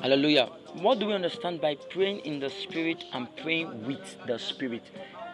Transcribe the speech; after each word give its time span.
Hallelujah. 0.00 0.50
What 0.74 0.98
do 0.98 1.06
we 1.06 1.14
understand 1.14 1.60
by 1.60 1.76
praying 1.90 2.20
in 2.20 2.38
the 2.38 2.50
spirit 2.50 3.02
and 3.12 3.34
praying 3.36 3.86
with 3.86 4.16
the 4.26 4.38
spirit? 4.38 4.82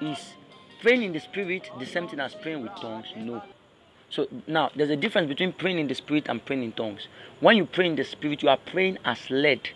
Is 0.00 0.34
praying 0.81 1.02
in 1.02 1.12
the 1.12 1.20
spirit 1.20 1.68
the 1.78 1.86
same 1.86 2.08
thing 2.08 2.20
as 2.20 2.34
praying 2.34 2.62
with 2.62 2.72
tongues? 2.76 3.06
No. 3.17 3.42
So 4.08 4.28
now 4.46 4.70
there's 4.76 4.90
a 4.90 4.96
difference 4.96 5.28
between 5.28 5.52
praying 5.52 5.78
in 5.78 5.88
the 5.88 5.94
spirit 5.94 6.26
and 6.28 6.44
praying 6.44 6.62
in 6.62 6.72
tongues. 6.72 7.08
When 7.40 7.56
you 7.56 7.67
pray 7.67 7.86
in 7.86 7.96
the 7.96 8.04
spirit, 8.04 8.43
you 8.43 8.48
are 8.48 8.57
praying 8.57 8.98
as 9.05 9.30
led 9.30 9.71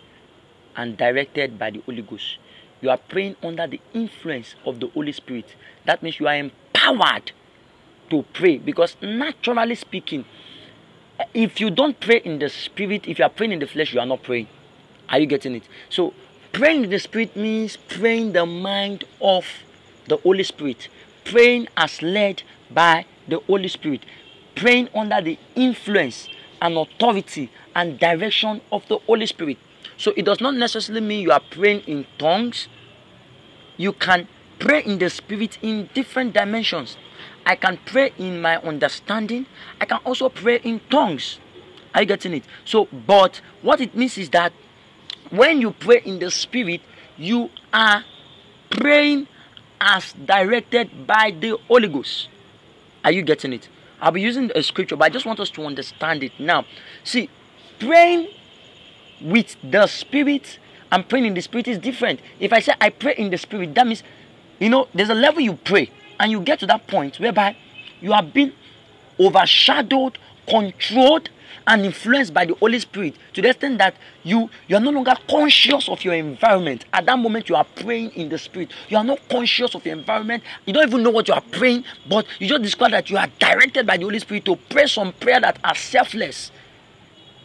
and 0.75 0.95
directed 0.95 1.59
by 1.59 1.71
the 1.71 1.79
Holy 1.81 2.01
Ghost. 2.01 2.37
You 2.79 2.89
are 2.91 2.97
praying 2.97 3.35
under 3.43 3.67
the 3.67 3.81
influence 3.93 4.55
of 4.65 4.79
the 4.79 4.87
Holy 4.87 5.11
Spirit. 5.11 5.55
That 5.85 6.03
means 6.03 6.19
you 6.19 6.27
are 6.27 6.35
empowered 6.35 7.31
to 8.09 8.23
pray 8.33 8.57
because 8.57 8.95
naturally 9.01 9.75
speaking, 9.75 10.23
if 11.33 11.59
you 11.59 11.71
don't 11.71 11.99
pray 11.99 12.21
in 12.23 12.39
the 12.39 12.49
spirit, 12.49 13.07
if 13.07 13.19
you 13.19 13.25
are 13.25 13.29
praying 13.29 13.53
in 13.53 13.59
the 13.59 13.67
flesh, 13.67 13.93
you 13.93 13.99
are 13.99 14.05
not 14.05 14.21
praying. 14.23 14.47
Are 15.09 15.19
you 15.19 15.25
getting 15.25 15.55
it? 15.55 15.63
So 15.89 16.13
praying 16.51 16.85
in 16.85 16.89
the 16.89 16.99
spirit 16.99 17.35
means 17.35 17.77
praying 17.77 18.33
the 18.33 18.45
mind 18.45 19.03
of 19.21 19.45
the 20.07 20.17
Holy 20.17 20.43
Spirit, 20.43 20.87
praying 21.25 21.67
as 21.75 22.01
led 22.01 22.43
by 22.71 23.05
the 23.27 23.39
Holy 23.39 23.67
Spirit 23.67 24.01
praying 24.57 24.89
under 24.93 25.21
the 25.21 25.37
influence 25.55 26.27
and 26.61 26.75
authority 26.77 27.49
and 27.75 27.99
direction 27.99 28.59
of 28.71 28.85
the 28.87 28.97
Holy 29.05 29.27
Spirit. 29.27 29.57
So 29.97 30.11
it 30.17 30.25
does 30.25 30.41
not 30.41 30.55
necessarily 30.55 31.05
mean 31.05 31.21
you 31.21 31.31
are 31.31 31.41
praying 31.51 31.81
in 31.81 32.05
tongues. 32.17 32.67
You 33.77 33.93
can 33.93 34.27
pray 34.59 34.83
in 34.83 34.97
the 34.97 35.09
spirit 35.09 35.59
in 35.61 35.89
different 35.93 36.33
dimensions. 36.33 36.97
I 37.45 37.55
can 37.55 37.77
pray 37.85 38.11
in 38.17 38.41
my 38.41 38.57
understanding. 38.57 39.45
I 39.79 39.85
can 39.85 39.99
also 40.03 40.29
pray 40.29 40.57
in 40.63 40.81
tongues. 40.89 41.39
Are 41.93 42.01
you 42.01 42.07
getting 42.07 42.33
it? 42.33 42.43
So, 42.65 42.85
but 42.85 43.39
what 43.61 43.79
it 43.79 43.95
means 43.95 44.17
is 44.17 44.29
that 44.31 44.53
when 45.29 45.61
you 45.61 45.71
pray 45.71 46.01
in 46.05 46.19
the 46.19 46.31
spirit, 46.31 46.81
you 47.17 47.49
are 47.73 48.03
praying 48.69 49.27
as 49.79 50.13
directed 50.13 51.07
by 51.07 51.35
the 51.39 51.57
Holy 51.67 51.87
Ghost. 51.87 52.29
Are 53.03 53.11
you 53.11 53.21
getting 53.21 53.53
it? 53.53 53.69
I'll 54.01 54.11
be 54.11 54.21
using 54.21 54.51
a 54.55 54.61
scripture, 54.61 54.95
but 54.95 55.05
I 55.05 55.09
just 55.09 55.25
want 55.25 55.39
us 55.39 55.49
to 55.51 55.65
understand 55.65 56.23
it 56.23 56.31
now. 56.39 56.65
See, 57.03 57.29
praying 57.79 58.27
with 59.21 59.55
the 59.63 59.87
spirit 59.87 60.59
and 60.91 61.07
praying 61.07 61.25
in 61.25 61.33
the 61.33 61.41
spirit 61.41 61.67
is 61.67 61.79
different. 61.79 62.19
If 62.39 62.53
I 62.53 62.59
say 62.59 62.73
I 62.79 62.89
pray 62.89 63.15
in 63.17 63.29
the 63.29 63.37
spirit, 63.37 63.73
that 63.75 63.87
means 63.87 64.03
you 64.59 64.69
know 64.69 64.87
there's 64.93 65.09
a 65.09 65.15
level 65.15 65.41
you 65.41 65.53
pray, 65.53 65.89
and 66.19 66.31
you 66.31 66.41
get 66.41 66.59
to 66.59 66.67
that 66.67 66.87
point 66.87 67.19
whereby 67.19 67.55
you 68.01 68.11
have 68.11 68.33
been 68.33 68.53
overshadowed, 69.19 70.17
controlled, 70.47 71.29
and 71.67 71.85
influenced 71.85 72.33
by 72.33 72.45
the 72.45 72.55
Holy 72.55 72.79
Spirit 72.79 73.15
to 73.33 73.41
the 73.41 73.49
extent 73.49 73.77
that 73.77 73.93
you 74.23 74.49
you 74.67 74.77
are 74.77 74.79
no 74.79 74.89
longer 74.89 75.13
conscious 75.29 75.89
of 75.89 76.03
your 76.03 76.13
environment. 76.13 76.85
At 76.93 77.05
that 77.05 77.19
moment, 77.19 77.49
you 77.49 77.55
are 77.55 77.65
praying 77.65 78.11
in 78.11 78.29
the 78.29 78.37
Spirit. 78.37 78.71
You 78.87 78.97
are 78.97 79.03
not 79.03 79.19
conscious 79.29 79.75
of 79.75 79.85
your 79.85 79.97
environment. 79.97 80.43
You 80.65 80.73
don't 80.73 80.87
even 80.87 81.03
know 81.03 81.09
what 81.09 81.27
you 81.27 81.33
are 81.33 81.43
praying, 81.51 81.83
but 82.09 82.25
you 82.39 82.47
just 82.47 82.63
discover 82.63 82.91
that 82.91 83.09
you 83.09 83.17
are 83.17 83.27
directed 83.39 83.85
by 83.85 83.97
the 83.97 84.03
Holy 84.03 84.19
Spirit 84.19 84.45
to 84.45 84.55
pray 84.55 84.87
some 84.87 85.11
prayer 85.13 85.41
that 85.41 85.59
are 85.63 85.75
selfless. 85.75 86.51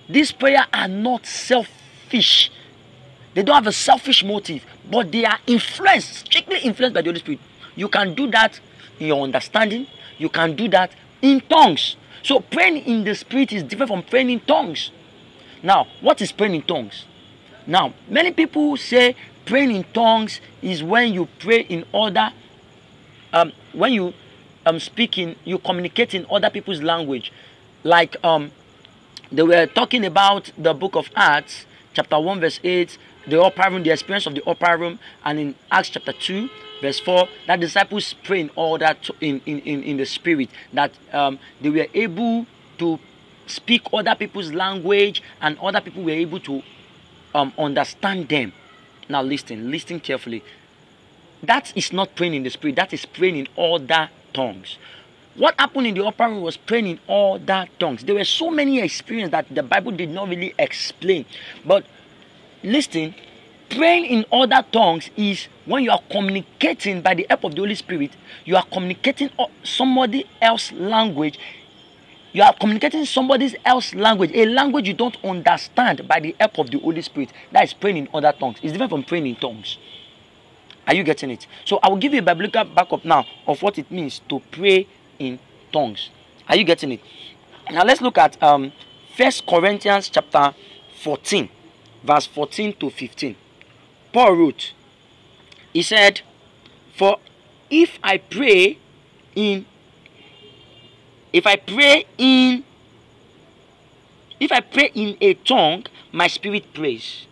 These 0.08 0.32
prayer 0.32 0.66
are 0.72 0.88
not 0.88 1.26
selfish. 1.26 2.50
They 3.34 3.42
don't 3.42 3.54
have 3.56 3.66
a 3.66 3.72
selfish 3.72 4.22
motive, 4.22 4.64
but 4.88 5.10
they 5.10 5.24
are 5.24 5.38
influenced, 5.46 6.26
strictly 6.26 6.60
influenced 6.60 6.94
by 6.94 7.02
the 7.02 7.08
Holy 7.08 7.20
Spirit. 7.20 7.40
You 7.74 7.88
can 7.88 8.14
do 8.14 8.30
that 8.30 8.60
in 9.00 9.08
your 9.08 9.24
understanding. 9.24 9.86
You 10.18 10.28
can 10.28 10.54
do 10.54 10.68
that 10.68 10.92
in 11.22 11.40
tongues. 11.40 11.96
So 12.22 12.40
praying 12.40 12.78
in 12.78 13.04
the 13.04 13.14
spirit 13.14 13.52
is 13.52 13.62
different 13.62 13.90
from 13.90 14.02
praying 14.02 14.30
in 14.30 14.40
tongues. 14.40 14.90
Now, 15.62 15.86
what 16.00 16.20
is 16.20 16.32
praying 16.32 16.54
in 16.54 16.62
tongues? 16.62 17.04
Now, 17.66 17.94
many 18.08 18.32
people 18.32 18.76
say 18.76 19.16
praying 19.44 19.74
in 19.74 19.84
tongues 19.92 20.40
is 20.60 20.82
when 20.82 21.12
you 21.12 21.28
pray 21.38 21.60
in 21.60 21.84
order, 21.92 22.30
um, 23.32 23.52
when 23.72 23.92
you 23.92 24.14
um 24.64 24.78
speaking, 24.78 25.36
you 25.44 25.58
communicate 25.58 26.14
in 26.14 26.26
other 26.30 26.50
people's 26.50 26.82
language. 26.82 27.32
Like 27.84 28.16
um, 28.24 28.52
they 29.30 29.42
were 29.42 29.66
talking 29.66 30.04
about 30.04 30.50
the 30.56 30.74
book 30.74 30.94
of 30.94 31.10
Acts, 31.16 31.66
chapter 31.94 32.18
1, 32.18 32.40
verse 32.40 32.60
8, 32.62 32.98
the 33.26 33.42
upper 33.42 33.70
room, 33.70 33.82
the 33.82 33.90
experience 33.90 34.26
of 34.26 34.34
the 34.34 34.44
upper 34.48 34.76
room, 34.76 34.98
and 35.24 35.38
in 35.38 35.54
Acts 35.70 35.90
chapter 35.90 36.12
2, 36.12 36.48
verse 36.82 37.00
4 37.00 37.28
that 37.46 37.60
disciples 37.60 38.14
pray 38.24 38.40
in 38.40 38.50
order 38.56 38.94
to, 39.02 39.14
in, 39.20 39.40
in, 39.46 39.60
in, 39.60 39.82
in 39.84 39.96
the 39.96 40.04
spirit 40.04 40.50
that 40.72 40.92
um, 41.12 41.38
they 41.62 41.70
were 41.70 41.86
able 41.94 42.44
to 42.78 42.98
speak 43.46 43.82
other 43.92 44.14
people's 44.14 44.52
language 44.52 45.22
and 45.40 45.58
other 45.60 45.80
people 45.80 46.02
were 46.02 46.10
able 46.10 46.40
to 46.40 46.62
um, 47.34 47.52
understand 47.56 48.28
them. 48.28 48.52
Now 49.08 49.22
listen 49.22 49.70
listen 49.70 50.00
carefully. 50.00 50.42
That 51.42 51.72
is 51.76 51.92
not 51.92 52.14
praying 52.14 52.34
in 52.34 52.42
the 52.42 52.50
spirit 52.50 52.76
that 52.76 52.92
is 52.92 53.06
praying 53.06 53.36
in 53.36 53.48
other 53.56 54.10
tongues. 54.34 54.76
What 55.34 55.58
happened 55.58 55.86
in 55.86 55.94
the 55.94 56.04
upper 56.04 56.28
room 56.28 56.42
was 56.42 56.56
praying 56.56 56.86
in 56.86 57.00
other 57.08 57.66
tongues. 57.78 58.04
There 58.04 58.14
were 58.14 58.24
so 58.24 58.50
many 58.50 58.80
experiences 58.80 59.30
that 59.30 59.46
the 59.54 59.62
bible 59.62 59.92
did 59.92 60.10
not 60.10 60.28
really 60.28 60.54
explain. 60.58 61.24
But 61.64 61.84
listen 62.62 63.14
praying 63.76 64.04
in 64.04 64.24
other 64.32 64.64
tongues 64.72 65.10
is 65.16 65.48
when 65.64 65.84
you 65.84 65.90
are 65.90 66.00
communicating 66.10 67.00
by 67.00 67.14
the 67.14 67.26
help 67.28 67.44
of 67.44 67.54
the 67.54 67.60
Holy 67.60 67.74
Spirit, 67.74 68.12
you 68.44 68.56
are 68.56 68.64
communicating 68.72 69.30
somebody 69.64 70.26
else's 70.40 70.72
language. 70.72 71.38
You 72.32 72.42
are 72.42 72.54
communicating 72.54 73.04
somebody 73.04 73.54
else's 73.64 73.94
language, 73.94 74.30
a 74.32 74.46
language 74.46 74.88
you 74.88 74.94
don't 74.94 75.16
understand 75.24 76.06
by 76.08 76.20
the 76.20 76.34
help 76.40 76.58
of 76.58 76.70
the 76.70 76.78
Holy 76.78 77.02
Spirit. 77.02 77.32
That 77.50 77.64
is 77.64 77.74
praying 77.74 77.98
in 77.98 78.08
other 78.14 78.32
tongues. 78.32 78.58
It's 78.62 78.72
different 78.72 78.90
from 78.90 79.04
praying 79.04 79.26
in 79.26 79.36
tongues. 79.36 79.78
Are 80.86 80.94
you 80.94 81.04
getting 81.04 81.30
it? 81.30 81.46
So 81.64 81.78
I 81.82 81.88
will 81.88 81.98
give 81.98 82.12
you 82.12 82.20
a 82.20 82.22
biblical 82.22 82.64
backup 82.64 83.04
now 83.04 83.26
of 83.46 83.62
what 83.62 83.78
it 83.78 83.90
means 83.90 84.20
to 84.28 84.40
pray 84.50 84.88
in 85.18 85.38
tongues. 85.72 86.10
Are 86.48 86.56
you 86.56 86.64
getting 86.64 86.92
it? 86.92 87.00
Now 87.70 87.84
let's 87.84 88.00
look 88.00 88.18
at 88.18 88.42
um 88.42 88.72
First 89.16 89.46
Corinthians 89.46 90.08
chapter 90.08 90.54
14, 91.02 91.48
verse 92.02 92.26
14 92.26 92.72
to 92.78 92.90
15. 92.90 93.36
Paul 94.12 94.32
wrote, 94.34 94.72
he 95.72 95.82
said, 95.82 96.20
For 96.96 97.18
if 97.70 97.98
I 98.02 98.18
pray 98.18 98.78
in, 99.34 99.64
if 101.32 101.46
I 101.46 101.56
pray 101.56 102.04
in, 102.18 102.64
if 104.38 104.52
I 104.52 104.60
pray 104.60 104.90
in 104.94 105.16
a 105.20 105.34
tongue, 105.34 105.86
my 106.12 106.26
spirit 106.26 106.74
prays, 106.74 107.26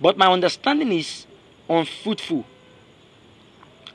but 0.00 0.18
my 0.18 0.26
understanding 0.26 0.90
is 0.92 1.26
unfruitful. 1.68 2.44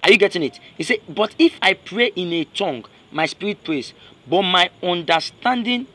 Are 0.04 0.12
you 0.12 0.18
getting 0.18 0.44
it? 0.44 0.60
He 0.78 0.84
said, 0.84 1.00
But 1.10 1.36
if 1.38 1.58
I 1.62 1.74
pray 1.74 2.12
in 2.16 2.32
a 2.32 2.46
tongue, 2.46 2.86
my 3.12 3.26
spirit 3.26 3.64
prays, 3.64 3.94
but 4.30 4.44
my 4.44 4.70
understanding 4.82 5.88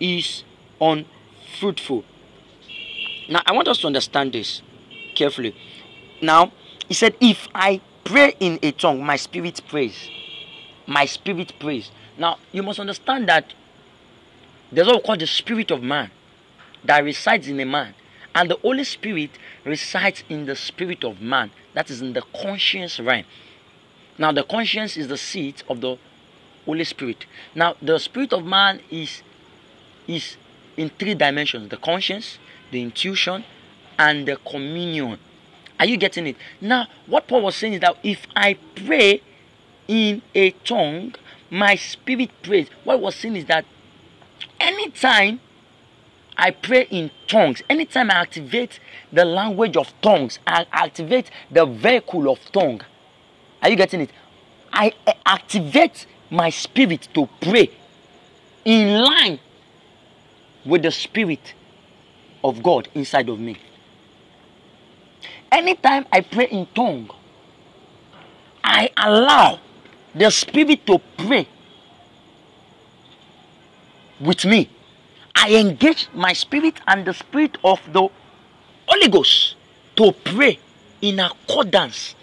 is 0.00 0.44
unfruitful. 0.80 2.04
Now, 3.28 3.42
I 3.44 3.52
want 3.52 3.68
us 3.68 3.78
to 3.78 3.88
understand 3.88 4.32
this 4.32 4.62
carefully. 5.16 5.56
Now, 6.22 6.52
he 6.88 6.94
said, 6.94 7.16
If 7.20 7.48
I 7.54 7.80
pray 8.04 8.34
in 8.38 8.58
a 8.62 8.72
tongue, 8.72 9.04
my 9.04 9.16
spirit 9.16 9.60
prays. 9.68 10.08
My 10.86 11.06
spirit 11.06 11.52
prays. 11.58 11.90
Now, 12.16 12.38
you 12.52 12.62
must 12.62 12.78
understand 12.78 13.28
that 13.28 13.52
there's 14.70 14.86
what 14.86 14.96
we 14.96 15.02
call 15.02 15.16
the 15.16 15.26
spirit 15.26 15.70
of 15.70 15.82
man 15.82 16.10
that 16.84 17.02
resides 17.02 17.48
in 17.48 17.58
a 17.60 17.64
man. 17.66 17.94
And 18.34 18.50
the 18.50 18.56
Holy 18.56 18.84
Spirit 18.84 19.30
resides 19.64 20.22
in 20.28 20.46
the 20.46 20.54
spirit 20.54 21.04
of 21.04 21.20
man, 21.20 21.50
that 21.74 21.90
is 21.90 22.02
in 22.02 22.12
the 22.12 22.22
conscience 22.34 23.00
realm. 23.00 23.24
Now, 24.18 24.32
the 24.32 24.44
conscience 24.44 24.96
is 24.96 25.08
the 25.08 25.16
seat 25.16 25.62
of 25.68 25.80
the 25.80 25.96
Holy 26.64 26.84
Spirit. 26.84 27.26
Now, 27.54 27.74
the 27.80 27.98
spirit 27.98 28.32
of 28.32 28.44
man 28.44 28.80
is 28.90 29.22
is 30.06 30.36
in 30.76 30.90
three 30.90 31.14
dimensions: 31.14 31.70
the 31.70 31.76
conscience, 31.76 32.38
the 32.70 32.82
intuition, 32.82 33.44
and 33.98 34.26
the 34.26 34.36
communion. 34.36 35.18
Are 35.78 35.86
you 35.86 35.96
getting 35.96 36.26
it? 36.26 36.36
Now, 36.60 36.86
what 37.06 37.28
Paul 37.28 37.42
was 37.42 37.56
saying 37.56 37.74
is 37.74 37.80
that 37.80 37.96
if 38.02 38.26
I 38.34 38.54
pray 38.74 39.22
in 39.88 40.22
a 40.34 40.50
tongue, 40.50 41.14
my 41.50 41.76
spirit 41.76 42.30
prays. 42.42 42.68
What 42.84 43.00
was 43.00 43.14
saying 43.14 43.36
is 43.36 43.44
that 43.46 43.64
anytime 44.58 45.40
I 46.36 46.50
pray 46.50 46.86
in 46.90 47.10
tongues, 47.26 47.62
anytime 47.68 48.10
I 48.10 48.14
activate 48.14 48.80
the 49.12 49.24
language 49.24 49.76
of 49.76 49.92
tongues, 50.00 50.38
I 50.46 50.66
activate 50.72 51.30
the 51.50 51.64
vehicle 51.64 52.30
of 52.30 52.40
tongue. 52.52 52.82
Are 53.62 53.70
you 53.70 53.76
getting 53.76 54.02
it? 54.02 54.10
I 54.72 54.92
activate 55.24 56.06
my 56.30 56.50
spirit 56.50 57.08
to 57.14 57.28
pray 57.40 57.70
in 58.64 59.00
line 59.02 59.38
with 60.64 60.82
the 60.82 60.90
spirit 60.90 61.54
of 62.42 62.62
God 62.62 62.88
inside 62.94 63.28
of 63.28 63.38
me. 63.38 63.56
Anytime 65.52 66.06
I 66.12 66.20
pray 66.20 66.46
in 66.46 66.66
tongue, 66.74 67.10
I 68.62 68.90
allow 68.96 69.60
the 70.14 70.30
spirit 70.30 70.86
to 70.86 71.00
pray 71.16 71.48
with 74.20 74.44
me. 74.44 74.68
I 75.34 75.54
engage 75.56 76.08
my 76.14 76.32
spirit 76.32 76.80
and 76.86 77.04
the 77.04 77.12
spirit 77.12 77.58
of 77.62 77.80
the 77.92 78.08
Holy 78.88 79.08
Ghost 79.08 79.56
to 79.96 80.12
pray 80.12 80.58
in 81.02 81.20
accordance 81.20 82.14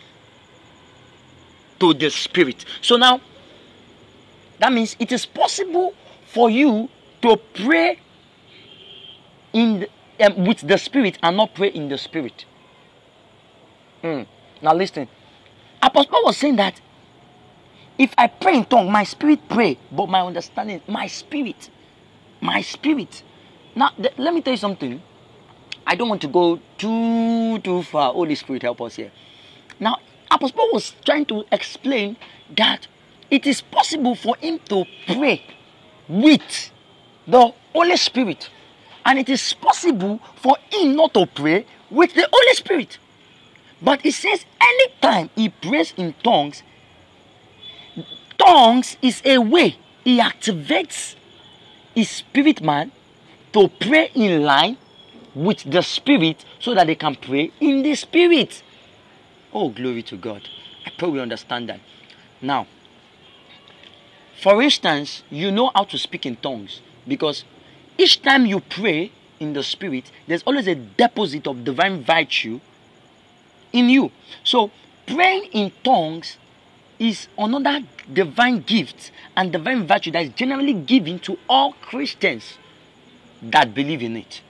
to 1.80 1.94
the 1.94 2.10
Spirit. 2.10 2.66
So 2.82 2.96
now, 2.96 3.22
that 4.60 4.72
means 4.72 4.96
it 5.00 5.12
is 5.12 5.26
possible 5.26 5.94
for 6.28 6.50
you 6.50 6.90
to 7.22 7.38
pray 7.54 8.00
in 9.52 9.82
the, 9.82 10.26
um, 10.26 10.46
with 10.46 10.68
the 10.68 10.78
Spirit 10.78 11.18
and 11.22 11.38
not 11.38 11.54
pray 11.54 11.70
in 11.70 11.90
the 11.90 11.98
Spirit. 11.98 12.46
Mm. 14.04 14.28
Now 14.62 14.74
listen. 14.74 15.08
Apostle 15.82 16.12
Paul 16.12 16.26
was 16.26 16.38
saying 16.38 16.58
that 16.58 16.80
if 17.98 18.14
I 18.18 18.28
pray 18.28 18.58
in 18.58 18.66
tongue, 18.66 18.92
my 18.92 19.04
spirit 19.04 19.40
pray, 19.50 19.78
but 19.92 20.10
my 20.10 20.22
understanding, 20.22 20.82
my 20.88 21.08
spirit, 21.08 21.70
my 22.42 22.62
spirit. 22.62 23.24
Now, 23.76 23.90
th- 23.90 24.14
let 24.18 24.34
me 24.34 24.42
tell 24.42 24.54
you 24.54 24.58
something. 24.58 25.02
I 25.86 25.96
don't 25.96 26.10
want 26.10 26.22
to 26.22 26.28
go 26.28 26.60
too 26.78 27.60
too 27.60 27.84
far. 27.84 28.14
Holy 28.14 28.36
Spirit, 28.36 28.64
help 28.64 28.82
us 28.82 28.96
here. 28.96 29.12
Now, 29.80 29.98
Apostle 30.32 30.58
Paul 30.58 30.70
was 30.74 30.94
trying 31.06 31.26
to 31.28 31.46
explain 31.52 32.18
that 32.58 32.88
it 33.32 33.46
is 33.48 33.62
possible 33.62 34.16
for 34.16 34.36
him 34.38 34.60
to 34.70 34.86
pray 35.08 35.44
with 36.08 36.72
the 37.28 37.54
Holy 37.74 37.98
Spirit, 37.98 38.50
and 39.06 39.20
it 39.20 39.30
is 39.30 39.54
possible 39.54 40.20
for 40.36 40.58
him 40.72 40.96
not 40.96 41.14
to 41.16 41.26
pray 41.26 41.66
with 41.92 42.14
the 42.14 42.28
Holy 42.32 42.54
Spirit. 42.56 42.98
But 43.84 44.06
it 44.06 44.14
says 44.14 44.46
anytime 44.62 45.30
he 45.36 45.50
prays 45.50 45.94
in 45.98 46.14
tongues, 46.24 46.64
tongues 48.38 48.96
is 49.02 49.22
a 49.26 49.40
way 49.40 49.78
he 50.04 50.20
activates 50.20 51.16
his 51.94 52.10
spirit 52.10 52.62
man 52.62 52.92
to 53.52 53.68
pray 53.68 54.10
in 54.16 54.44
line 54.44 54.78
with 55.36 55.70
the 55.70 55.82
spirit 55.82 56.46
so 56.60 56.74
that 56.74 56.88
they 56.88 56.96
can 56.96 57.16
pray 57.16 57.52
in 57.60 57.84
the 57.84 57.94
spirit. 57.96 58.64
Oh, 59.52 59.70
glory 59.70 60.04
to 60.04 60.16
God. 60.16 60.48
I 60.86 60.92
pray 60.98 61.10
we 61.10 61.20
understand 61.20 61.70
that. 61.70 61.80
Now, 62.42 62.68
for 64.42 64.62
instance, 64.62 65.24
you 65.30 65.52
know 65.52 65.72
how 65.76 65.84
to 65.86 65.98
speak 65.98 66.26
in 66.26 66.38
tongues 66.38 66.82
because 67.08 67.44
each 67.98 68.22
time 68.22 68.46
you 68.46 68.62
pray 68.62 69.12
in 69.40 69.54
the 69.54 69.64
spirit, 69.64 70.10
there's 70.28 70.44
always 70.44 70.68
a 70.68 70.76
deposit 70.76 71.48
of 71.48 71.64
divine 71.64 72.04
virtue 72.04 72.60
in 73.74 73.90
you. 73.90 74.12
So, 74.44 74.72
praying 75.06 75.46
in 75.52 75.72
tongues 75.84 76.38
is 77.00 77.28
another 77.38 77.82
divine 78.12 78.62
gift 78.62 79.12
and 79.36 79.52
divine 79.52 79.86
virtue 79.86 80.12
that 80.12 80.24
is 80.24 80.30
generally 80.30 80.74
given 80.74 81.20
to 81.20 81.38
all 81.50 81.74
Christians 81.74 82.58
that 83.42 83.74
believe 83.74 84.02
in 84.02 84.16
it. 84.16 84.42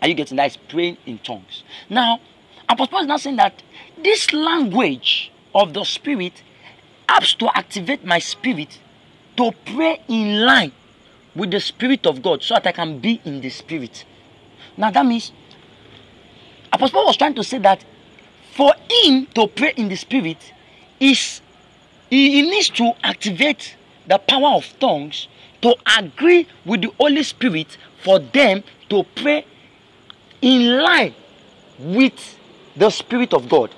Are 0.00 0.08
you 0.08 0.14
getting 0.14 0.36
that? 0.38 0.50
Is 0.50 0.56
praying 0.56 0.96
in 1.06 1.18
tongues. 1.18 1.62
Now, 1.88 2.20
Apostle 2.68 2.88
Paul 2.88 3.02
is 3.02 3.06
now 3.06 3.16
saying 3.18 3.36
that 3.36 3.62
this 4.02 4.32
language 4.32 5.30
of 5.54 5.74
the 5.74 5.84
Spirit 5.84 6.42
helps 7.08 7.34
to 7.34 7.56
activate 7.56 8.04
my 8.04 8.18
spirit 8.18 8.78
to 9.36 9.52
pray 9.66 10.00
in 10.08 10.40
line 10.40 10.72
with 11.34 11.50
the 11.50 11.60
Spirit 11.60 12.06
of 12.06 12.22
God 12.22 12.42
so 12.42 12.54
that 12.54 12.66
I 12.66 12.72
can 12.72 12.98
be 12.98 13.20
in 13.24 13.40
the 13.40 13.50
Spirit. 13.50 14.04
Now, 14.76 14.90
that 14.90 15.04
means 15.04 15.32
Apostle 16.72 16.94
Paul 16.94 17.06
was 17.06 17.16
trying 17.16 17.34
to 17.34 17.44
say 17.44 17.58
that 17.58 17.84
for 18.52 18.74
him 19.04 19.26
to 19.34 19.46
pray 19.48 19.72
in 19.76 19.88
the 19.88 19.96
Spirit 19.96 20.52
is 21.00 21.40
he 22.10 22.42
needs 22.42 22.68
to 22.70 22.92
activate 23.02 23.76
the 24.06 24.18
power 24.18 24.56
of 24.56 24.78
tongues 24.78 25.28
to 25.62 25.74
agree 25.98 26.46
with 26.64 26.82
the 26.82 26.92
Holy 26.98 27.22
Spirit 27.22 27.78
for 28.02 28.18
them 28.18 28.62
to 28.90 29.04
pray 29.14 29.46
in 30.42 30.82
line 30.82 31.14
with 31.78 32.38
the 32.76 32.90
Spirit 32.90 33.32
of 33.32 33.48
God. 33.48 33.74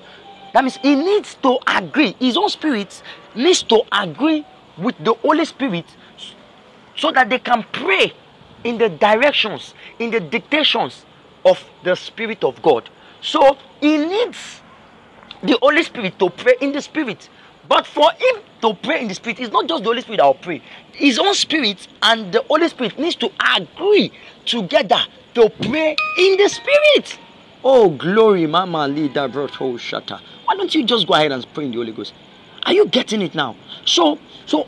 That 0.52 0.64
means 0.64 0.76
he 0.78 0.96
needs 0.96 1.34
to 1.36 1.58
agree, 1.66 2.16
his 2.18 2.36
own 2.36 2.48
spirit 2.48 3.02
needs 3.34 3.62
to 3.64 3.82
agree 3.92 4.44
with 4.76 4.96
the 4.98 5.14
Holy 5.14 5.44
Spirit 5.44 5.84
so 6.96 7.12
that 7.12 7.28
they 7.28 7.38
can 7.38 7.64
pray 7.72 8.12
in 8.64 8.78
the 8.78 8.88
directions, 8.88 9.74
in 9.98 10.10
the 10.10 10.20
dictations 10.20 11.04
of 11.44 11.62
the 11.82 11.94
Spirit 11.94 12.42
of 12.42 12.60
God. 12.62 12.88
So 13.20 13.56
he 13.80 13.98
needs 13.98 14.62
the 15.46 15.58
Holy 15.60 15.82
Spirit 15.82 16.18
to 16.18 16.30
pray 16.30 16.54
in 16.60 16.72
the 16.72 16.80
Spirit. 16.82 17.28
But 17.68 17.86
for 17.86 18.10
him 18.12 18.42
to 18.62 18.74
pray 18.74 19.00
in 19.02 19.08
the 19.08 19.14
Spirit, 19.14 19.40
it's 19.40 19.52
not 19.52 19.68
just 19.68 19.82
the 19.82 19.88
Holy 19.90 20.00
Spirit 20.02 20.18
that 20.18 20.26
will 20.26 20.34
pray. 20.34 20.62
His 20.92 21.18
own 21.18 21.34
Spirit 21.34 21.86
and 22.02 22.32
the 22.32 22.42
Holy 22.42 22.68
Spirit 22.68 22.98
needs 22.98 23.16
to 23.16 23.30
agree 23.56 24.12
together 24.44 25.00
to 25.34 25.50
pray 25.62 25.96
in 26.18 26.36
the 26.36 26.48
Spirit. 26.48 27.18
Oh, 27.62 27.90
glory, 27.90 28.46
Mama 28.46 28.86
Leader 28.86 29.28
Broto 29.28 29.78
Shatter. 29.78 30.20
Why 30.44 30.56
don't 30.56 30.74
you 30.74 30.84
just 30.84 31.06
go 31.06 31.14
ahead 31.14 31.32
and 31.32 31.46
pray 31.54 31.64
in 31.64 31.70
the 31.70 31.78
Holy 31.78 31.92
Ghost? 31.92 32.12
Are 32.64 32.72
you 32.72 32.86
getting 32.86 33.22
it 33.22 33.34
now? 33.34 33.56
So, 33.86 34.18
so 34.46 34.66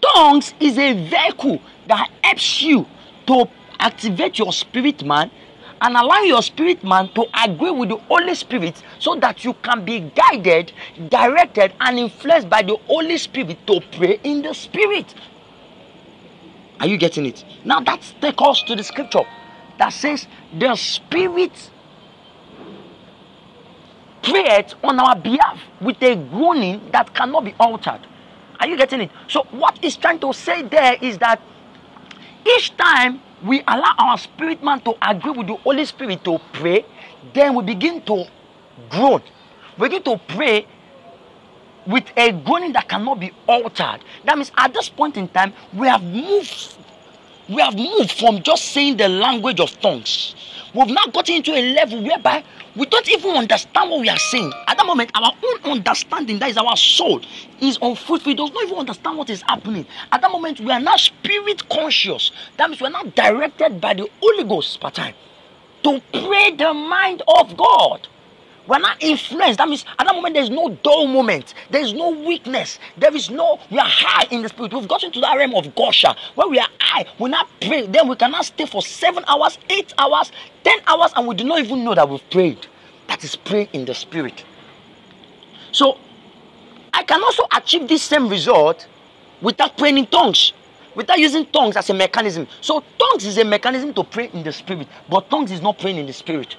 tongues 0.00 0.54
is 0.60 0.78
a 0.78 0.92
vehicle 0.92 1.60
that 1.86 2.10
helps 2.22 2.62
you 2.62 2.86
to 3.26 3.48
activate 3.78 4.38
your 4.38 4.52
spirit 4.52 5.04
man 5.04 5.30
and 5.80 5.96
allow 5.96 6.20
your 6.22 6.42
spirit 6.42 6.82
man 6.82 7.08
to 7.14 7.26
agree 7.44 7.70
with 7.70 7.90
the 7.90 7.96
Holy 7.96 8.34
Spirit 8.34 8.82
so 8.98 9.14
that 9.16 9.44
you 9.44 9.54
can 9.62 9.84
be 9.84 10.00
guided, 10.00 10.72
directed, 11.08 11.74
and 11.80 11.98
influenced 11.98 12.48
by 12.48 12.62
the 12.62 12.76
Holy 12.86 13.18
Spirit 13.18 13.58
to 13.66 13.80
pray 13.92 14.18
in 14.24 14.42
the 14.42 14.54
Spirit. 14.54 15.14
Are 16.80 16.86
you 16.86 16.96
getting 16.96 17.26
it? 17.26 17.44
Now 17.64 17.80
that's 17.80 18.14
take 18.20 18.40
us 18.40 18.62
to 18.64 18.76
the 18.76 18.84
scripture 18.84 19.24
that 19.78 19.90
says 19.90 20.26
the 20.58 20.74
Spirit 20.76 21.70
prayed 24.22 24.74
on 24.82 24.98
our 24.98 25.16
behalf 25.16 25.60
with 25.80 26.02
a 26.02 26.16
groaning 26.16 26.80
that 26.92 27.14
cannot 27.14 27.44
be 27.44 27.54
altered. 27.60 28.00
Are 28.58 28.66
you 28.66 28.76
getting 28.76 29.02
it? 29.02 29.10
So 29.28 29.44
what 29.50 29.78
he's 29.78 29.96
trying 29.96 30.18
to 30.20 30.32
say 30.32 30.62
there 30.62 30.96
is 31.00 31.18
that 31.18 31.40
each 32.46 32.76
time 32.76 33.20
we 33.44 33.62
allow 33.66 33.94
our 33.98 34.18
spirit 34.18 34.62
man 34.62 34.80
to 34.80 34.94
agree 35.02 35.32
with 35.32 35.46
the 35.46 35.56
Holy 35.56 35.84
Spirit 35.84 36.24
to 36.24 36.38
pray, 36.52 36.84
then 37.34 37.54
we 37.54 37.64
begin 37.64 38.00
to 38.02 38.24
groan. 38.88 39.22
We 39.78 39.88
begin 39.88 40.02
to 40.04 40.20
pray 40.28 40.66
with 41.86 42.04
a 42.16 42.32
groaning 42.32 42.72
that 42.72 42.88
cannot 42.88 43.20
be 43.20 43.32
altered. 43.46 44.00
That 44.24 44.36
means 44.36 44.50
at 44.56 44.72
this 44.72 44.88
point 44.88 45.16
in 45.16 45.28
time, 45.28 45.52
we 45.72 45.86
have 45.86 46.02
moved. 46.02 46.76
We 47.48 47.62
have 47.62 47.76
moved 47.76 48.12
from 48.12 48.42
just 48.42 48.72
saying 48.72 48.96
the 48.96 49.08
language 49.08 49.60
of 49.60 49.78
tongues. 49.80 50.34
We've 50.76 50.88
now 50.88 51.06
gotten 51.06 51.36
into 51.36 51.52
a 51.54 51.72
level 51.72 52.02
whereby 52.02 52.44
we 52.76 52.84
don't 52.84 53.08
even 53.08 53.34
understand 53.34 53.90
what 53.90 54.00
we 54.00 54.10
are 54.10 54.18
saying. 54.18 54.52
At 54.66 54.76
that 54.76 54.86
moment, 54.86 55.10
our 55.14 55.32
own 55.32 55.72
understanding, 55.72 56.38
that 56.40 56.50
is 56.50 56.58
our 56.58 56.76
soul, 56.76 57.22
is 57.62 57.78
unfruitful. 57.80 58.32
It 58.32 58.36
does 58.36 58.52
not 58.52 58.64
even 58.64 58.76
understand 58.76 59.16
what 59.16 59.30
is 59.30 59.40
happening. 59.40 59.86
At 60.12 60.20
that 60.20 60.30
moment, 60.30 60.60
we 60.60 60.70
are 60.70 60.80
now 60.80 60.96
spirit 60.96 61.66
conscious. 61.70 62.30
That 62.58 62.68
means 62.68 62.82
we 62.82 62.88
are 62.88 62.90
now 62.90 63.04
directed 63.04 63.80
by 63.80 63.94
the 63.94 64.06
Holy 64.20 64.44
Ghost 64.44 64.78
per 64.78 64.90
time 64.90 65.14
to 65.84 66.02
pray 66.12 66.54
the 66.54 66.74
mind 66.74 67.22
of 67.26 67.56
God. 67.56 68.06
We're 68.66 68.78
not 68.78 69.02
influenced. 69.02 69.58
That 69.58 69.68
means 69.68 69.84
at 69.98 70.06
that 70.06 70.14
moment 70.14 70.34
there 70.34 70.42
is 70.42 70.50
no 70.50 70.70
dull 70.82 71.06
moment. 71.06 71.54
There 71.70 71.82
is 71.82 71.92
no 71.92 72.10
weakness. 72.10 72.78
There 72.96 73.14
is 73.14 73.30
no, 73.30 73.60
we 73.70 73.78
are 73.78 73.88
high 73.88 74.26
in 74.30 74.42
the 74.42 74.48
spirit. 74.48 74.72
We've 74.72 74.88
gotten 74.88 75.12
to 75.12 75.20
that 75.20 75.36
realm 75.36 75.54
of 75.54 75.66
Gosha 75.74 76.16
where 76.34 76.48
we 76.48 76.58
are 76.58 76.68
high. 76.80 77.06
We 77.18 77.30
not 77.30 77.48
pray. 77.60 77.86
Then 77.86 78.08
we 78.08 78.16
cannot 78.16 78.44
stay 78.44 78.66
for 78.66 78.82
seven 78.82 79.24
hours, 79.28 79.58
eight 79.70 79.94
hours, 79.98 80.32
ten 80.64 80.78
hours, 80.86 81.12
and 81.16 81.26
we 81.26 81.34
do 81.34 81.44
not 81.44 81.60
even 81.60 81.84
know 81.84 81.94
that 81.94 82.08
we've 82.08 82.30
prayed. 82.30 82.66
That 83.08 83.22
is 83.22 83.36
praying 83.36 83.68
in 83.72 83.84
the 83.84 83.94
spirit. 83.94 84.44
So 85.72 85.98
I 86.92 87.02
can 87.04 87.22
also 87.22 87.44
achieve 87.54 87.88
this 87.88 88.02
same 88.02 88.28
result 88.28 88.86
without 89.40 89.76
praying 89.78 89.98
in 89.98 90.06
tongues 90.06 90.52
without 90.96 91.18
using 91.18 91.44
tongues 91.46 91.76
as 91.76 91.90
a 91.90 91.94
mechanism. 91.94 92.48
So 92.62 92.82
tongues 92.98 93.26
is 93.26 93.38
a 93.38 93.44
mechanism 93.44 93.92
to 93.94 94.02
pray 94.02 94.30
in 94.32 94.42
the 94.42 94.50
spirit, 94.50 94.88
but 95.08 95.28
tongues 95.30 95.52
is 95.52 95.60
not 95.60 95.78
praying 95.78 95.98
in 95.98 96.06
the 96.06 96.12
spirit. 96.12 96.56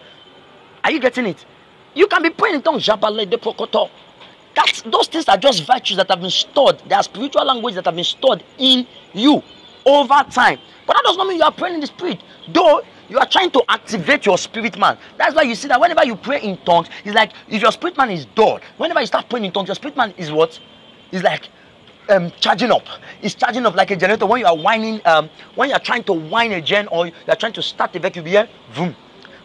Are 0.83 0.91
you 0.91 0.99
getting 0.99 1.25
it? 1.25 1.43
You 1.95 2.07
can 2.07 2.21
be 2.23 2.29
praying 2.29 2.55
in 2.55 2.61
tongues. 2.61 2.85
That's, 2.85 4.81
those 4.81 5.07
things 5.07 5.27
are 5.27 5.37
just 5.37 5.65
virtues 5.65 5.97
that 5.97 6.09
have 6.09 6.19
been 6.21 6.31
stored. 6.31 6.79
They 6.87 6.95
are 6.95 7.03
spiritual 7.03 7.45
language 7.45 7.75
that 7.75 7.85
have 7.85 7.95
been 7.95 8.03
stored 8.03 8.43
in 8.57 8.87
you 9.13 9.43
over 9.85 10.25
time. 10.31 10.59
But 10.85 10.95
that 10.95 11.03
does 11.05 11.17
not 11.17 11.27
mean 11.27 11.37
you 11.37 11.43
are 11.43 11.51
praying 11.51 11.75
in 11.75 11.81
the 11.81 11.87
spirit. 11.87 12.21
Though 12.47 12.81
you 13.09 13.19
are 13.19 13.27
trying 13.27 13.51
to 13.51 13.63
activate 13.69 14.25
your 14.25 14.37
spirit 14.37 14.77
man. 14.77 14.97
That's 15.17 15.35
why 15.35 15.43
you 15.43 15.55
see 15.55 15.67
that 15.67 15.79
whenever 15.79 16.05
you 16.05 16.15
pray 16.15 16.41
in 16.41 16.57
tongues, 16.57 16.89
it's 17.05 17.15
like 17.15 17.33
if 17.47 17.61
your 17.61 17.71
spirit 17.71 17.97
man 17.97 18.09
is 18.09 18.25
dull, 18.25 18.59
whenever 18.77 18.99
you 18.99 19.05
start 19.05 19.29
praying 19.29 19.45
in 19.45 19.51
tongues, 19.51 19.67
your 19.67 19.75
spirit 19.75 19.95
man 19.95 20.13
is 20.17 20.31
what? 20.31 20.59
Is 21.11 21.23
like 21.23 21.49
um, 22.09 22.31
charging 22.39 22.71
up. 22.71 22.85
It's 23.21 23.35
charging 23.35 23.65
up 23.65 23.75
like 23.75 23.91
a 23.91 23.95
generator. 23.95 24.25
When 24.25 24.41
you 24.41 24.45
are 24.45 24.57
whining, 24.57 25.01
um, 25.05 25.29
when 25.55 25.69
you 25.69 25.75
are 25.75 25.79
trying 25.79 26.03
to 26.05 26.13
whine 26.13 26.51
a 26.51 26.61
gen 26.61 26.87
or 26.87 27.07
you 27.07 27.13
are 27.27 27.35
trying 27.35 27.53
to 27.53 27.61
start 27.61 27.93
the 27.93 27.99
vacuum, 27.99 28.25
you 28.25 28.31
hear 28.33 28.49
vroom, 28.71 28.95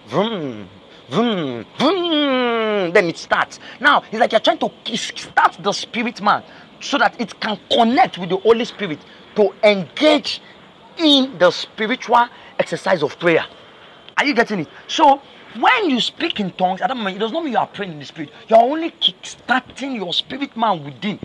vroom, 0.06 0.68
vroom, 1.12 1.66
vroom. 1.78 2.92
Then 2.92 3.08
it 3.08 3.18
starts. 3.18 3.60
Now 3.80 4.02
it's 4.10 4.18
like 4.18 4.32
you're 4.32 4.40
trying 4.40 4.58
to 4.58 4.70
start 4.96 5.58
the 5.60 5.72
spirit 5.72 6.20
man 6.20 6.42
so 6.80 6.98
that 6.98 7.20
it 7.20 7.38
can 7.38 7.58
connect 7.70 8.18
with 8.18 8.30
the 8.30 8.38
Holy 8.38 8.64
Spirit 8.64 8.98
to 9.36 9.54
engage 9.62 10.40
in 10.98 11.38
the 11.38 11.50
spiritual 11.50 12.26
exercise 12.58 13.02
of 13.02 13.18
prayer. 13.18 13.44
Are 14.16 14.24
you 14.24 14.34
getting 14.34 14.60
it? 14.60 14.68
So 14.88 15.20
when 15.58 15.90
you 15.90 16.00
speak 16.00 16.40
in 16.40 16.50
tongues, 16.52 16.80
at 16.80 16.88
that 16.88 16.96
moment, 16.96 17.16
it 17.16 17.18
does 17.18 17.32
not 17.32 17.44
mean 17.44 17.52
you 17.52 17.58
are 17.58 17.66
praying 17.66 17.92
in 17.92 17.98
the 17.98 18.04
spirit. 18.04 18.30
You 18.48 18.56
are 18.56 18.62
only 18.62 18.90
kickstarting 18.90 19.96
your 19.96 20.12
spirit 20.12 20.56
man 20.56 20.82
within 20.84 21.18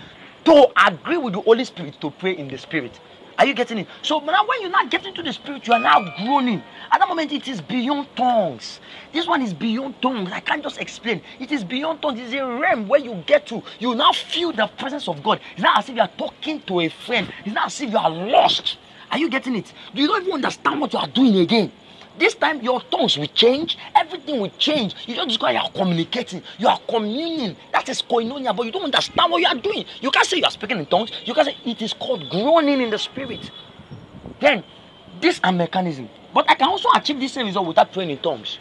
to 0.45 0.67
agree 0.85 1.17
with 1.17 1.33
the 1.33 1.41
Holy 1.41 1.65
Spirit 1.65 1.99
to 2.01 2.11
pray 2.11 2.37
in 2.37 2.47
the 2.47 2.57
spirit. 2.57 2.99
Are 3.37 3.45
you 3.45 3.53
getting 3.53 3.77
it? 3.77 3.87
So 4.01 4.19
now 4.19 4.47
when 4.47 4.61
you're 4.61 4.71
not 4.71 4.89
getting 4.89 5.13
to 5.13 5.21
the 5.21 5.31
spirit, 5.31 5.67
you 5.67 5.73
are 5.73 5.79
now 5.79 6.03
groaning. 6.17 6.63
At 6.91 6.99
that 6.99 7.07
moment, 7.07 7.31
it 7.31 7.47
is 7.47 7.61
beyond 7.61 8.07
tongues. 8.15 8.79
This 9.13 9.27
one 9.27 9.43
is 9.43 9.53
beyond 9.53 10.01
tongues. 10.01 10.31
I 10.31 10.39
can't 10.39 10.63
just 10.63 10.79
explain. 10.79 11.21
It 11.39 11.51
is 11.51 11.63
beyond 11.63 12.01
tongues. 12.01 12.19
It's 12.19 12.33
a 12.33 12.45
realm 12.45 12.87
where 12.87 12.99
you 12.99 13.23
get 13.27 13.45
to. 13.47 13.61
You 13.77 13.93
now 13.93 14.11
feel 14.11 14.51
the 14.53 14.65
presence 14.65 15.07
of 15.07 15.21
God. 15.21 15.39
It's 15.53 15.61
not 15.61 15.77
as 15.77 15.89
if 15.89 15.95
you 15.95 16.01
are 16.01 16.11
talking 16.17 16.61
to 16.61 16.79
a 16.79 16.89
friend. 16.89 17.31
It's 17.45 17.53
not 17.53 17.67
as 17.67 17.79
if 17.79 17.91
you 17.91 17.97
are 17.97 18.09
lost. 18.09 18.77
Are 19.11 19.19
you 19.19 19.29
getting 19.29 19.55
it? 19.55 19.71
Do 19.93 20.01
you 20.01 20.07
not 20.07 20.21
even 20.23 20.33
understand 20.33 20.81
what 20.81 20.93
you 20.93 20.99
are 20.99 21.07
doing 21.07 21.37
again? 21.37 21.71
This 22.17 22.33
time 22.35 22.61
your 22.61 22.81
tongues 22.81 23.17
will 23.17 23.27
change, 23.27 23.77
everything 23.95 24.39
will 24.41 24.51
change. 24.57 24.95
You 25.05 25.15
just 25.15 25.27
discover 25.27 25.53
you 25.53 25.59
are 25.59 25.69
communicating, 25.69 26.41
you 26.57 26.67
are 26.67 26.79
communing. 26.89 27.55
That 27.71 27.87
is 27.89 28.01
koinonia, 28.01 28.55
but 28.55 28.65
you 28.65 28.71
don't 28.71 28.85
understand 28.85 29.31
what 29.31 29.41
you 29.41 29.47
are 29.47 29.55
doing. 29.55 29.85
You 30.01 30.09
can't 30.09 30.25
say 30.25 30.37
you 30.37 30.45
are 30.45 30.51
speaking 30.51 30.79
in 30.79 30.85
tongues, 30.87 31.11
you 31.25 31.33
can 31.33 31.45
say 31.45 31.55
it 31.65 31.81
is 31.81 31.93
called 31.93 32.27
groaning 32.29 32.81
in 32.81 32.89
the 32.89 32.97
spirit. 32.97 33.51
Then, 34.39 34.63
this 35.21 35.39
a 35.43 35.51
mechanism. 35.51 36.09
But 36.33 36.49
I 36.49 36.55
can 36.55 36.67
also 36.69 36.89
achieve 36.95 37.19
this 37.19 37.33
same 37.33 37.47
result 37.47 37.67
without 37.67 37.91
praying 37.91 38.09
in 38.09 38.17
tongues. 38.17 38.57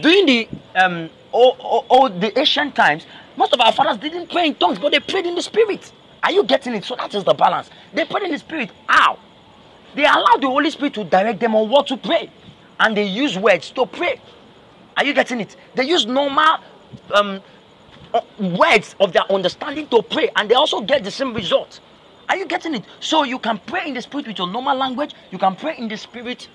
During 0.00 0.26
the 0.26 0.48
um 0.76 1.10
or 1.32 2.10
the 2.10 2.38
ancient 2.38 2.74
times, 2.74 3.06
most 3.36 3.52
of 3.52 3.60
our 3.60 3.72
fathers 3.72 3.96
didn't 3.98 4.30
pray 4.30 4.48
in 4.48 4.54
tongues, 4.54 4.78
but 4.78 4.92
they 4.92 5.00
prayed 5.00 5.26
in 5.26 5.34
the 5.34 5.42
spirit. 5.42 5.92
Are 6.22 6.32
you 6.32 6.44
getting 6.44 6.74
it? 6.74 6.84
So 6.84 6.96
that 6.96 7.14
is 7.14 7.24
the 7.24 7.34
balance. 7.34 7.70
They 7.94 8.04
prayed 8.04 8.24
in 8.24 8.32
the 8.32 8.38
spirit. 8.38 8.70
How? 8.86 9.18
They 9.94 10.04
allow 10.04 10.36
the 10.40 10.46
Holy 10.48 10.70
Spirit 10.70 10.94
to 10.94 11.04
direct 11.04 11.40
them 11.40 11.54
on 11.54 11.68
what 11.68 11.86
to 11.88 11.96
pray. 11.96 12.30
And 12.78 12.96
they 12.96 13.04
use 13.04 13.38
words 13.38 13.70
to 13.72 13.86
pray. 13.86 14.20
Are 14.96 15.04
you 15.04 15.14
getting 15.14 15.40
it? 15.40 15.56
They 15.74 15.84
use 15.84 16.06
normal 16.06 16.58
um, 17.14 17.40
uh, 18.14 18.20
words 18.38 18.94
of 19.00 19.12
their 19.12 19.30
understanding 19.30 19.88
to 19.88 20.02
pray. 20.02 20.30
And 20.36 20.50
they 20.50 20.54
also 20.54 20.80
get 20.80 21.04
the 21.04 21.10
same 21.10 21.34
result. 21.34 21.80
Are 22.28 22.36
you 22.36 22.46
getting 22.46 22.74
it? 22.74 22.84
So 23.00 23.24
you 23.24 23.38
can 23.38 23.58
pray 23.66 23.88
in 23.88 23.94
the 23.94 24.02
spirit 24.02 24.26
with 24.28 24.38
your 24.38 24.46
normal 24.46 24.76
language. 24.76 25.14
You 25.30 25.38
can 25.38 25.56
pray 25.56 25.76
in 25.76 25.88
the 25.88 25.96
spirit 25.96 26.48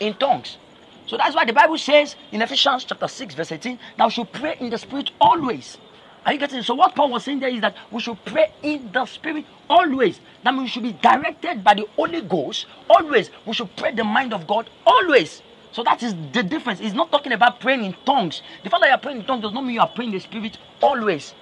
in 0.00 0.14
tongues. 0.14 0.58
So 1.06 1.16
that's 1.16 1.34
why 1.34 1.44
the 1.44 1.52
Bible 1.52 1.78
says 1.78 2.16
in 2.30 2.42
Ephesians 2.42 2.84
chapter 2.84 3.08
6, 3.08 3.34
verse 3.34 3.52
18, 3.52 3.78
that 3.96 4.04
we 4.04 4.10
should 4.10 4.32
pray 4.32 4.56
in 4.60 4.70
the 4.70 4.78
spirit 4.78 5.10
always. 5.20 5.78
Are 6.24 6.32
you 6.32 6.38
getting 6.38 6.58
it? 6.58 6.64
So 6.64 6.74
what 6.74 6.94
Paul 6.94 7.10
was 7.10 7.24
saying 7.24 7.40
there 7.40 7.48
is 7.48 7.60
that 7.62 7.76
we 7.90 8.00
should 8.00 8.22
pray 8.24 8.52
in 8.62 8.90
the 8.92 9.06
spirit 9.06 9.44
always. 9.68 10.20
That 10.44 10.54
means 10.54 10.64
we 10.64 10.68
should 10.68 10.82
be 10.82 10.92
directed 10.92 11.64
by 11.64 11.74
the 11.74 11.86
Holy 11.96 12.20
Ghost 12.20 12.66
always. 12.88 13.30
We 13.46 13.54
should 13.54 13.74
pray 13.76 13.92
the 13.94 14.04
mind 14.04 14.32
of 14.32 14.46
God 14.46 14.70
always. 14.86 15.42
So 15.72 15.82
that 15.84 16.02
is 16.02 16.14
the 16.32 16.42
difference. 16.42 16.80
He's 16.80 16.94
not 16.94 17.10
talking 17.10 17.32
about 17.32 17.60
praying 17.60 17.84
in 17.84 17.94
tongues. 18.04 18.42
The 18.62 18.70
fact 18.70 18.82
that 18.82 18.88
you 18.88 18.94
are 18.94 18.98
praying 18.98 19.20
in 19.20 19.26
tongues 19.26 19.42
does 19.42 19.52
not 19.52 19.62
mean 19.64 19.74
you 19.74 19.80
are 19.80 19.88
praying 19.88 20.10
in 20.10 20.18
the 20.18 20.20
spirit 20.20 20.58
always. 20.80 21.34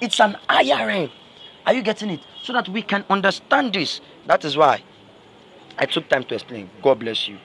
It's 0.00 0.18
an 0.20 0.36
IRA. 0.48 1.08
Are 1.66 1.74
you 1.74 1.82
getting 1.82 2.10
it? 2.10 2.20
So 2.42 2.52
that 2.52 2.68
we 2.68 2.82
can 2.82 3.04
understand 3.10 3.74
this. 3.74 4.00
That 4.26 4.44
is 4.44 4.56
why 4.56 4.82
I 5.78 5.86
took 5.86 6.08
time 6.08 6.24
to 6.24 6.34
explain. 6.34 6.70
God 6.82 6.98
bless 7.00 7.28
you. 7.28 7.38